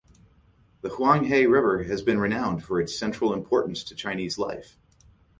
The 0.81 0.89
Huang 0.89 1.25
He 1.25 1.45
River 1.45 1.83
has 1.83 2.01
been 2.01 2.17
renowned 2.19 2.63
for 2.63 2.81
its 2.81 2.97
central 2.97 3.33
importance 3.33 3.83
to 3.83 3.93
Chinese 3.93 4.39
life. 4.39 4.75